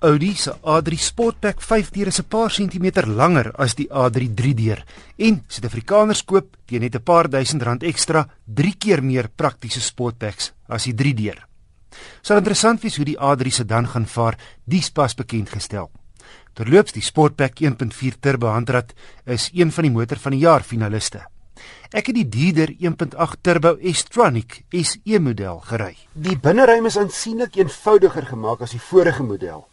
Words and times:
Audi 0.00 0.34
se 0.34 0.52
A3 0.62 0.98
Sportback 0.98 1.62
5-deur 1.62 2.06
is 2.06 2.18
'n 2.20 2.28
paar 2.28 2.50
sentimeter 2.50 3.08
langer 3.08 3.50
as 3.56 3.74
die 3.74 3.88
A3 3.88 4.28
3-deur 4.28 4.84
en 5.16 5.44
Suid-Afrikaners 5.48 6.24
koop 6.24 6.56
teen 6.66 6.80
net 6.80 6.94
'n 6.96 7.02
paar 7.02 7.30
duisend 7.30 7.62
rand 7.62 7.82
ekstra 7.82 8.28
3 8.44 8.74
keer 8.78 9.02
meer 9.02 9.28
praktiese 9.34 9.80
Sportbacks 9.80 10.52
as 10.68 10.84
die 10.84 10.94
3-deur. 10.94 11.46
Sal 12.20 12.36
interessant 12.36 12.82
wees 12.82 12.96
hoe 12.96 13.04
die 13.04 13.16
A3 13.18 13.50
se 13.50 13.64
dan 13.64 13.86
gaan 13.88 14.06
vaar, 14.06 14.36
dis 14.64 14.90
pas 14.90 15.14
bekend 15.14 15.48
gestel. 15.48 15.90
Terloops, 16.52 16.92
die 16.92 17.02
Sportback 17.02 17.60
1.4 17.60 18.20
turbo 18.20 18.48
handrat 18.48 18.92
is 19.24 19.50
een 19.54 19.72
van 19.72 19.82
die 19.82 19.92
motor 19.92 20.18
van 20.18 20.32
die 20.32 20.40
jaar 20.40 20.62
finaliste. 20.62 21.24
Ek 21.90 22.06
het 22.06 22.14
die 22.14 22.28
Dieder 22.28 22.68
1.8 22.68 23.40
Turbo 23.40 23.78
S-tronic 23.80 24.64
SE 24.72 25.18
model 25.20 25.60
gery. 25.60 25.96
Die 26.12 26.36
binneruim 26.36 26.86
is 26.86 26.98
aansienlik 26.98 27.56
eenvoudiger 27.56 28.26
gemaak 28.26 28.60
as 28.60 28.70
die 28.70 28.80
vorige 28.80 29.22
model. 29.22 29.66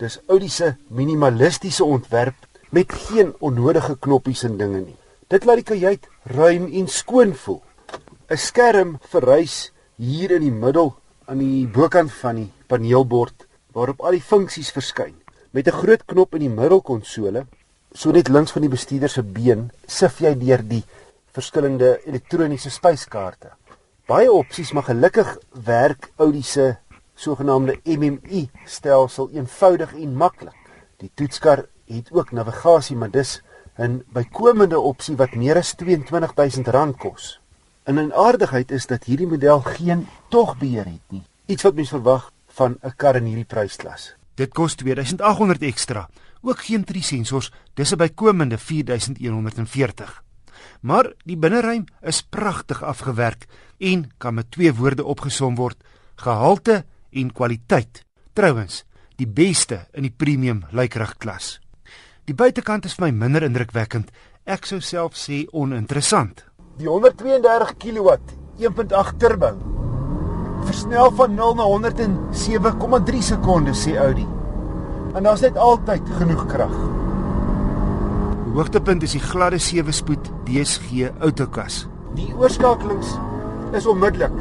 Dis 0.00 0.16
Audi 0.32 0.48
se 0.48 0.74
minimalistiese 0.88 1.84
ontwerp 1.84 2.46
met 2.72 2.92
geen 2.92 3.34
onnodige 3.44 3.98
knoppies 4.00 4.46
en 4.48 4.56
dinge 4.56 4.78
nie. 4.80 4.96
Dit 5.28 5.44
laat 5.44 5.60
die 5.60 5.66
kajuit 5.68 6.06
ruim 6.32 6.70
en 6.72 6.88
skoon 6.88 7.34
voel. 7.36 7.60
'n 8.30 8.40
Skerm 8.40 8.96
verrys 9.12 9.72
hier 10.00 10.32
in 10.38 10.46
die 10.46 10.56
middel 10.64 10.94
aan 11.28 11.42
die 11.44 11.66
bokant 11.66 12.12
van 12.22 12.40
die 12.40 12.48
paneelbord 12.66 13.44
waarop 13.76 14.00
al 14.00 14.16
die 14.16 14.24
funksies 14.24 14.72
verskyn. 14.72 15.20
Met 15.52 15.68
'n 15.68 15.78
groot 15.82 16.04
knop 16.06 16.34
in 16.34 16.46
die 16.46 16.56
middelkonsole, 16.60 17.44
so 17.92 18.10
net 18.10 18.28
links 18.28 18.52
van 18.52 18.62
die 18.62 18.72
bestuurder 18.76 19.08
se 19.08 19.22
been, 19.22 19.70
sif 19.86 20.20
jy 20.20 20.34
deur 20.34 20.62
die 20.62 20.84
verskillende 21.32 22.00
elektroniese 22.06 22.70
spyskaarte. 22.70 23.50
Baie 24.06 24.32
opsies 24.32 24.72
maar 24.72 24.88
gelukkig 24.88 25.38
werk 25.52 26.10
Audi 26.16 26.42
se 26.42 26.76
sogenaamde 27.20 27.80
MMI 27.84 28.48
stelsel 28.64 29.28
eenvoudig 29.36 29.92
en 29.94 30.16
maklik. 30.16 30.56
Die 31.00 31.10
toetskar 31.14 31.66
het 31.90 32.08
ook 32.12 32.32
navigasie, 32.32 32.96
maar 32.96 33.10
dis 33.10 33.42
'n 33.78 34.02
bykomende 34.12 34.78
opsie 34.78 35.16
wat 35.16 35.34
meer 35.34 35.56
as 35.56 35.74
R22000 35.74 36.96
kos. 36.96 37.40
En 37.84 37.94
'n 37.94 38.12
aardigheid 38.12 38.70
is 38.70 38.86
dat 38.86 39.04
hierdie 39.04 39.26
model 39.26 39.60
geen 39.60 40.06
togbeheer 40.28 40.84
het 40.84 41.06
nie. 41.08 41.22
Iets 41.46 41.62
wat 41.62 41.74
mens 41.74 41.88
verwag 41.88 42.32
van 42.48 42.78
'n 42.82 42.92
kar 42.96 43.16
in 43.16 43.24
hierdie 43.24 43.44
prysklas. 43.44 44.14
Dit 44.34 44.52
kos 44.52 44.74
2800 44.74 45.62
ekstra. 45.62 46.08
Ook 46.42 46.60
geen 46.64 46.84
3 46.84 47.02
sensors, 47.02 47.52
dis 47.74 47.92
'n 47.92 47.96
bykomende 47.96 48.58
4140. 48.58 50.22
Maar 50.80 51.12
die 51.24 51.36
binneruim 51.36 51.84
is 52.00 52.22
pragtig 52.22 52.82
afgewerk 52.82 53.46
en 53.78 54.10
kan 54.18 54.34
met 54.34 54.50
twee 54.50 54.74
woorde 54.74 55.04
opgesom 55.04 55.54
word: 55.54 55.76
gehalte 56.14 56.84
en 57.12 57.32
kwaliteit. 57.32 58.04
Trouwens, 58.32 58.84
die 59.16 59.28
beste 59.28 59.86
in 59.92 60.06
die 60.06 60.14
premium 60.14 60.64
lykrug 60.72 61.16
klas. 61.18 61.58
Die 62.24 62.36
buitekant 62.36 62.86
is 62.86 62.94
vir 62.96 63.08
my 63.08 63.26
minder 63.26 63.44
indrukwekkend. 63.44 64.12
Ek 64.46 64.66
sou 64.66 64.80
self 64.80 65.18
sê 65.18 65.44
oninteressant. 65.52 66.44
Die 66.78 66.88
132 66.88 67.76
kW 67.80 68.16
1.8 68.60 69.20
turbo 69.20 69.54
versnel 70.64 71.10
van 71.16 71.34
0 71.34 71.54
na 71.54 71.62
100 71.62 72.00
in 72.04 72.16
7,3 72.32 73.22
sekondes 73.22 73.86
sê 73.86 73.96
Audi. 73.96 74.26
En 75.14 75.22
daar's 75.22 75.40
net 75.40 75.56
altyd 75.56 76.10
genoeg 76.18 76.44
krag. 76.46 76.74
Die 78.44 78.56
hoogtepunt 78.58 79.02
is 79.06 79.14
die 79.16 79.22
gladde 79.22 79.60
7-spoed 79.62 80.30
DSG 80.46 81.10
autokas. 81.20 81.86
Die 82.18 82.30
oorskakelings 82.34 83.14
is 83.78 83.86
onmiddellik 83.86 84.34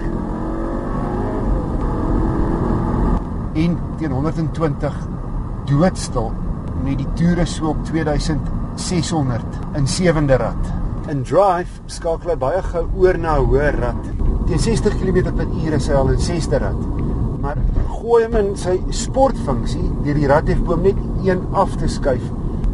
en 3.53 3.77
teen 3.97 4.11
120 4.11 4.99
doodstil 5.69 6.31
met 6.83 6.99
die 7.01 7.07
toere 7.19 7.45
so 7.49 7.73
op 7.73 7.81
2600 7.89 9.57
in 9.77 9.87
sewende 9.87 10.37
rad. 10.39 10.69
In 11.09 11.23
drive 11.25 11.81
skakel 11.89 12.33
hy 12.33 12.37
baie 12.39 12.61
gou 12.69 12.85
oor 13.01 13.17
na 13.17 13.37
hoër 13.39 13.79
rad. 13.81 14.09
Teen 14.49 14.61
60 14.61 14.97
km/h 15.01 15.75
is 15.77 15.89
hy 15.89 15.97
al 15.97 16.13
in 16.13 16.23
sesde 16.23 16.61
rad. 16.61 16.79
Maar 17.39 17.59
gooi 17.87 18.23
hom 18.25 18.37
in 18.39 18.55
sy 18.59 18.77
sportfunksie 18.93 19.85
deur 20.03 20.17
die 20.19 20.29
radhefboom 20.29 20.85
net 20.85 20.99
een 21.25 21.41
af 21.57 21.75
te 21.79 21.87
skuif, 21.89 22.25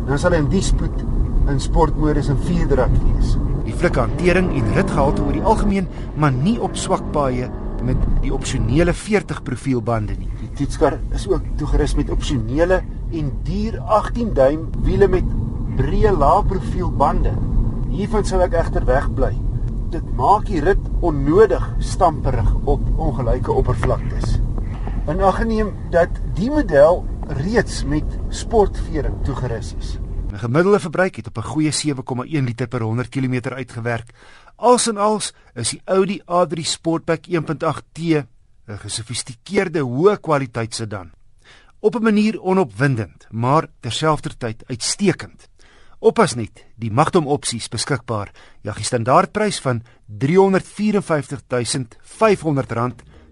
dan 0.07 0.19
sal 0.21 0.33
hy 0.35 0.41
in 0.43 0.51
die 0.51 0.63
spoed 0.65 1.03
in 1.51 1.59
sportmodus 1.61 2.31
in 2.33 2.39
vierde 2.47 2.79
rad 2.81 2.93
wees. 3.03 3.35
Die 3.65 3.73
flikhantering 3.73 4.51
en 4.57 4.73
ritgehalte 4.77 5.23
oor 5.25 5.37
die 5.37 5.45
algemeen, 5.45 5.87
maar 6.17 6.33
nie 6.33 6.57
op 6.61 6.77
swak 6.77 7.05
paaie 7.13 7.49
met 7.85 8.01
die 8.23 8.33
opsionele 8.33 8.93
40 8.93 9.43
profielbande 9.45 10.17
nie. 10.17 10.34
Toetskar 10.55 10.99
is 11.11 11.25
ook 11.27 11.43
toegerus 11.59 11.95
met 11.95 12.09
opsionele 12.09 12.77
en 13.11 13.31
duur 13.43 13.79
18 13.79 14.33
duim 14.33 14.69
wiele 14.85 15.07
met 15.11 15.27
breë 15.75 16.13
laagprofielbande. 16.15 17.33
Hiervan 17.91 18.23
sou 18.27 18.39
ek 18.45 18.55
egter 18.55 18.85
wegbly. 18.87 19.33
Dit 19.91 20.07
maak 20.15 20.47
die 20.47 20.61
rit 20.63 20.87
onnodig 21.03 21.65
stamperig 21.83 22.47
op 22.63 22.87
ongelyke 22.95 23.51
oppervlaktes. 23.51 24.37
En 25.11 25.19
aggeneem 25.19 25.73
dat 25.91 26.23
die 26.39 26.49
model 26.51 27.03
reeds 27.41 27.83
met 27.83 28.17
sportvering 28.29 29.19
toegerus 29.27 29.75
is. 29.79 29.97
'n 30.31 30.39
Gemiddelde 30.39 30.79
verbruik 30.79 31.15
het 31.15 31.27
op 31.27 31.37
'n 31.37 31.51
goeie 31.51 31.71
7,1 31.71 32.43
liter 32.43 32.67
per 32.67 32.81
100 32.81 33.09
km 33.09 33.39
uitgewerk 33.51 34.11
Als 34.55 34.87
en 34.87 34.97
als 34.97 35.33
is 35.53 35.69
die 35.69 35.81
Audi 35.85 36.21
A3 36.25 36.63
Sportback 36.63 37.27
1.8T 37.27 38.23
'n 38.67 38.77
gesofistikeerde 38.77 39.79
hoë 39.79 40.19
kwaliteit 40.19 40.73
sedan. 40.73 41.11
Op 41.79 41.95
'n 41.95 42.03
manier 42.03 42.41
onopwindend, 42.41 43.27
maar 43.29 43.67
terselfdertyd 43.79 44.63
uitstekend. 44.67 45.49
Oppas 45.99 46.35
net, 46.35 46.65
die 46.75 46.91
magdom 46.91 47.27
opsies 47.27 47.69
beskikbaar. 47.69 48.31
Ja, 48.61 48.73
die 48.73 48.83
standaardprys 48.83 49.59
van 49.59 49.83
R355500 50.07 50.15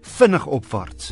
vinnig 0.00 0.46
opwaarts. 0.46 1.10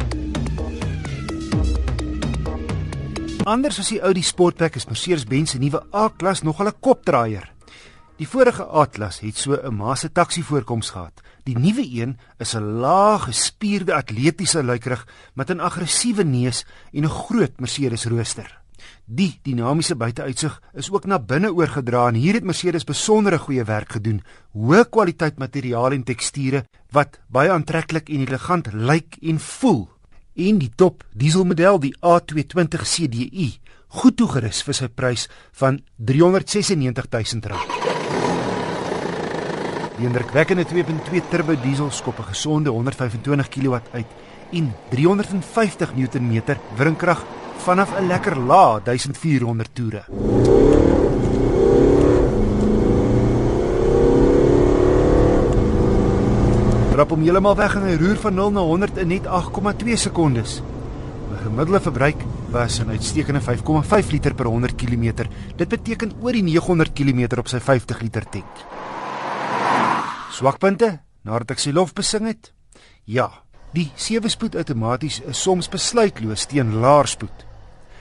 Anders 3.44 3.78
as 3.78 3.88
die 3.88 4.00
Audi 4.00 4.22
Sportback 4.22 4.76
is 4.76 4.86
Mercedes-Benz 4.86 5.50
se 5.50 5.58
nuwe 5.58 5.82
A-klas 5.94 6.42
nogal 6.42 6.66
'n 6.66 6.72
kopdraaier. 6.80 7.52
Die 8.22 8.28
vorige 8.30 8.62
Atlas 8.70 9.16
het 9.18 9.36
so 9.36 9.56
'n 9.58 9.74
masse 9.74 10.12
taxi 10.12 10.42
voorkoms 10.42 10.90
gehad. 10.90 11.20
Die 11.42 11.58
nuwe 11.58 11.82
een 11.82 12.18
is 12.38 12.54
'n 12.54 12.78
laag 12.78 13.24
gespierde 13.24 13.94
atletiese 13.94 14.62
luikrug 14.62 15.06
met 15.34 15.50
'n 15.50 15.60
aggressiewe 15.60 16.22
neus 16.22 16.64
en 16.92 17.04
'n 17.04 17.08
groot 17.08 17.60
Mercedes 17.60 18.04
rooster. 18.04 18.60
Die 19.04 19.40
dinamiese 19.42 19.96
buiteuitsig 19.96 20.62
is 20.72 20.90
ook 20.90 21.04
na 21.04 21.18
binne 21.18 21.52
oorgedra 21.52 22.08
en 22.08 22.14
hier 22.14 22.34
het 22.34 22.44
Mercedes 22.44 22.84
besondere 22.84 23.38
goeie 23.38 23.64
werk 23.64 23.92
gedoen. 23.92 24.22
Hoë 24.52 24.88
kwaliteit 24.88 25.38
materiaal 25.38 25.92
en 25.92 26.04
teksture 26.04 26.64
wat 26.90 27.18
baie 27.26 27.50
aantreklik 27.50 28.08
en 28.08 28.20
elegant 28.20 28.72
lyk 28.72 29.16
en 29.20 29.40
voel. 29.40 29.88
En 30.34 30.58
die 30.58 30.72
top 30.74 31.04
dieselmodel, 31.12 31.78
die 31.80 31.96
A220 32.00 32.82
CDI, 32.82 33.58
goed 33.88 34.16
toegerus 34.16 34.62
vir 34.62 34.74
sy 34.74 34.88
prys 34.88 35.28
van 35.52 35.80
396 35.96 37.32
000 37.32 37.48
rand. 37.48 37.81
Die 40.02 40.08
indrukwekkende 40.10 40.64
2.2 40.66 41.20
turbo 41.30 41.54
diesel 41.62 41.90
skop 41.94 42.18
'n 42.18 42.24
gesonde 42.34 42.70
125 42.70 43.48
kW 43.48 43.74
uit 43.92 44.06
en 44.50 44.74
350 44.90 45.94
Nm 45.94 46.42
wringkrag 46.76 47.22
vanaf 47.58 47.94
'n 47.94 48.06
lekker 48.08 48.36
lae 48.36 48.80
1400 48.82 49.70
toere. 49.72 50.02
Drap 56.90 57.10
hom 57.10 57.22
heeltemal 57.22 57.56
weg 57.56 57.74
en 57.76 57.82
hy 57.82 57.96
roer 57.96 58.16
van 58.16 58.34
0 58.34 58.50
na 58.50 58.60
100 58.60 58.98
in 58.98 59.08
net 59.08 59.26
8,2 59.26 59.96
sekondes. 59.96 60.62
My 61.31 61.38
gemiddelde 61.44 61.81
verbruik 61.81 62.25
was 62.50 62.81
'n 62.81 62.90
uitstekende 62.90 63.40
5,5 63.40 64.10
liter 64.10 64.34
per 64.34 64.46
100 64.46 64.75
km. 64.75 65.26
Dit 65.56 65.69
beteken 65.69 66.12
oor 66.20 66.32
die 66.32 66.43
900 66.43 66.93
km 66.93 67.38
op 67.38 67.49
sy 67.49 67.60
50 67.60 68.00
liter 68.00 68.28
tank. 68.28 68.81
Swakpunte 70.32 71.02
nadat 71.29 71.50
ek 71.52 71.61
sy 71.61 71.75
lof 71.76 71.90
besing 71.93 72.25
het? 72.31 72.55
Ja, 73.05 73.29
die 73.76 73.90
sewe-spoed 74.00 74.55
outomaties 74.56 75.19
is 75.29 75.40
soms 75.44 75.69
besluitloos 75.69 76.46
teen 76.49 76.70
laarspoed. 76.81 77.44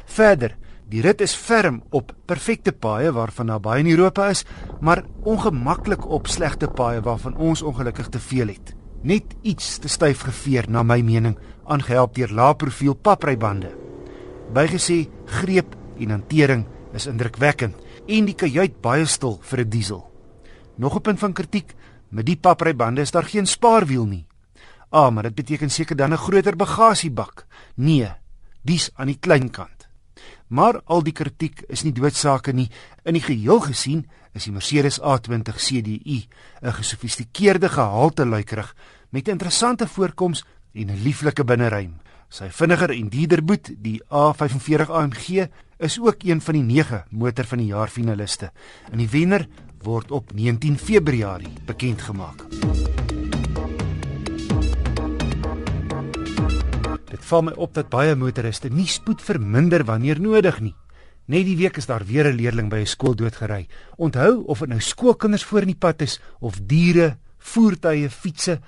Verder, 0.08 0.54
die 0.88 1.04
rit 1.04 1.20
is 1.24 1.36
ferm 1.36 1.82
op 1.92 2.14
perfekte 2.32 2.72
paaie 2.72 3.12
waarvan 3.12 3.52
daar 3.52 3.60
baie 3.64 3.84
in 3.84 3.92
Europa 3.92 4.30
is, 4.32 4.46
maar 4.80 5.04
ongemaklik 5.28 6.06
op 6.08 6.30
slegte 6.32 6.70
paaie 6.72 7.02
waarvan 7.04 7.36
ons 7.36 7.66
ongelukkig 7.68 8.08
te 8.16 8.24
veel 8.24 8.54
het. 8.56 8.72
Net 9.04 9.36
iets 9.42 9.76
te 9.84 9.92
styf 9.92 10.24
geveer 10.30 10.70
na 10.72 10.86
my 10.88 11.02
mening, 11.04 11.36
aangehelp 11.68 12.16
deur 12.16 12.32
lae-profiel 12.32 12.96
paprybande. 12.96 13.74
Bygesê, 14.56 15.04
greep 15.42 15.76
en 16.00 16.16
hantering 16.16 16.64
is 16.96 17.10
indrukwekkend 17.12 17.76
en 18.08 18.32
die 18.32 18.38
kajuit 18.40 18.80
baie 18.82 19.06
stil 19.06 19.40
vir 19.44 19.66
'n 19.66 19.70
diesel. 19.70 20.08
Nog 20.78 20.96
'n 20.96 21.02
punt 21.02 21.20
van 21.20 21.34
kritiek, 21.34 21.76
Met 22.12 22.28
die 22.28 22.36
paprybande 22.36 23.02
is 23.02 23.12
daar 23.16 23.24
geen 23.24 23.48
spaarwiel 23.48 24.06
nie. 24.06 24.26
Ah, 24.92 25.08
maar 25.14 25.30
dit 25.30 25.36
beteken 25.36 25.72
seker 25.72 25.96
dan 25.96 26.14
'n 26.14 26.18
groter 26.18 26.56
bagasiebak. 26.56 27.46
Nee, 27.76 28.12
dis 28.62 28.90
aan 28.96 29.08
die 29.08 29.20
klein 29.20 29.50
kant. 29.50 29.88
Maar 30.48 30.82
al 30.86 31.04
die 31.04 31.14
kritiek 31.14 31.64
is 31.68 31.84
nie 31.84 31.94
doodsake 31.94 32.52
nie. 32.52 32.70
In 33.04 33.14
die 33.14 33.24
geheel 33.24 33.60
gesien 33.60 34.10
is 34.34 34.44
die 34.44 34.52
Mercedes 34.52 35.00
A20 35.00 35.56
CDI 35.56 36.28
'n 36.62 36.74
gesofistikeerde 36.74 37.70
gehalte 37.70 38.26
luikerig 38.26 38.76
met 39.10 39.28
interessante 39.28 39.88
voorkoms 39.88 40.46
en 40.74 40.88
'n 40.88 41.04
lieflike 41.04 41.44
binneruim. 41.44 42.00
Sy 42.30 42.50
vinniger 42.50 42.90
en 42.90 43.10
dierder 43.10 43.44
boet, 43.44 43.72
die 43.78 44.02
A45 44.08 44.90
AMG, 44.90 45.48
is 45.78 46.00
ook 46.00 46.24
een 46.24 46.42
van 46.42 46.54
die 46.54 46.64
9 46.64 47.04
motor 47.10 47.46
van 47.46 47.58
die 47.58 47.68
jaar 47.68 47.88
finaliste. 47.88 48.52
En 48.92 48.98
die 48.98 49.10
wenner 49.10 49.48
word 49.84 50.12
op 50.12 50.34
19 50.34 50.78
Februarie 50.78 51.54
bekend 51.66 52.02
gemaak. 52.02 52.46
Dit 57.12 57.26
val 57.26 57.42
my 57.42 57.52
op 57.56 57.74
dat 57.74 57.90
baie 57.90 58.16
motoriste 58.16 58.70
nie 58.70 58.88
spoed 58.88 59.22
verminder 59.22 59.84
wanneer 59.84 60.20
nodig 60.20 60.60
nie. 60.60 60.76
Net 61.26 61.46
die 61.46 61.58
week 61.58 61.78
is 61.78 61.86
daar 61.86 62.06
weer 62.06 62.26
'n 62.26 62.36
leerling 62.36 62.70
by 62.70 62.82
'n 62.82 62.86
skool 62.86 63.16
doodgery. 63.16 63.68
Onthou 63.98 64.44
of 64.46 64.60
dit 64.60 64.70
nou 64.70 64.80
skoolkinders 64.80 65.44
voor 65.44 65.62
in 65.62 65.74
die 65.74 65.76
pad 65.76 66.02
is 66.02 66.20
of 66.40 66.60
diere, 66.64 67.18
voertuie, 67.38 68.10
fietses 68.10 68.60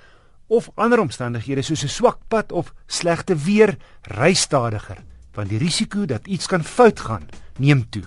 of 0.46 0.70
ander 0.74 1.00
omstandighede 1.00 1.62
soos 1.62 1.84
'n 1.84 1.88
swak 1.88 2.18
pad 2.28 2.52
of 2.52 2.74
slegte 2.86 3.36
weer, 3.36 3.76
ry 4.02 4.34
stadiger, 4.34 5.04
want 5.34 5.48
die 5.48 5.58
risiko 5.58 6.04
dat 6.06 6.26
iets 6.26 6.46
kan 6.46 6.64
fout 6.64 7.00
gaan, 7.00 7.28
neem 7.58 7.88
toe. 7.90 8.04